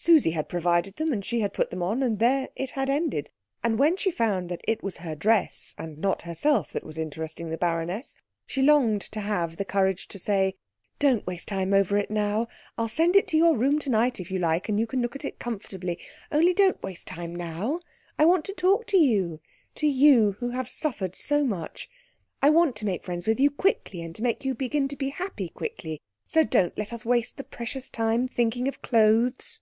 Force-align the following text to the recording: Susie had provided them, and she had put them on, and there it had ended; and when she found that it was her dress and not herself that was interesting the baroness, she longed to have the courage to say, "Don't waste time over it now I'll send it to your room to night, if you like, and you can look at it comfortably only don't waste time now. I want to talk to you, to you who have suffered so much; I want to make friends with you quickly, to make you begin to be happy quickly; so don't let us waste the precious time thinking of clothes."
Susie 0.00 0.30
had 0.30 0.48
provided 0.48 0.94
them, 0.94 1.12
and 1.12 1.24
she 1.24 1.40
had 1.40 1.52
put 1.52 1.70
them 1.70 1.82
on, 1.82 2.04
and 2.04 2.20
there 2.20 2.48
it 2.54 2.70
had 2.70 2.88
ended; 2.88 3.30
and 3.64 3.80
when 3.80 3.96
she 3.96 4.12
found 4.12 4.48
that 4.48 4.60
it 4.66 4.80
was 4.80 4.98
her 4.98 5.16
dress 5.16 5.74
and 5.76 5.98
not 5.98 6.22
herself 6.22 6.70
that 6.70 6.84
was 6.84 6.96
interesting 6.96 7.48
the 7.48 7.58
baroness, 7.58 8.14
she 8.46 8.62
longed 8.62 9.00
to 9.00 9.18
have 9.18 9.56
the 9.56 9.64
courage 9.64 10.06
to 10.06 10.16
say, 10.16 10.54
"Don't 11.00 11.26
waste 11.26 11.48
time 11.48 11.74
over 11.74 11.98
it 11.98 12.12
now 12.12 12.46
I'll 12.78 12.86
send 12.86 13.16
it 13.16 13.26
to 13.28 13.36
your 13.36 13.56
room 13.56 13.80
to 13.80 13.90
night, 13.90 14.20
if 14.20 14.30
you 14.30 14.38
like, 14.38 14.68
and 14.68 14.78
you 14.78 14.86
can 14.86 15.02
look 15.02 15.16
at 15.16 15.24
it 15.24 15.40
comfortably 15.40 15.98
only 16.30 16.54
don't 16.54 16.80
waste 16.80 17.08
time 17.08 17.34
now. 17.34 17.80
I 18.20 18.24
want 18.24 18.44
to 18.44 18.52
talk 18.54 18.86
to 18.86 18.96
you, 18.96 19.40
to 19.74 19.88
you 19.88 20.36
who 20.38 20.50
have 20.50 20.70
suffered 20.70 21.16
so 21.16 21.42
much; 21.42 21.90
I 22.40 22.50
want 22.50 22.76
to 22.76 22.86
make 22.86 23.02
friends 23.02 23.26
with 23.26 23.40
you 23.40 23.50
quickly, 23.50 24.10
to 24.12 24.22
make 24.22 24.44
you 24.44 24.54
begin 24.54 24.86
to 24.88 24.96
be 24.96 25.08
happy 25.08 25.48
quickly; 25.48 26.00
so 26.24 26.44
don't 26.44 26.78
let 26.78 26.92
us 26.92 27.04
waste 27.04 27.36
the 27.36 27.42
precious 27.44 27.90
time 27.90 28.28
thinking 28.28 28.68
of 28.68 28.80
clothes." 28.80 29.60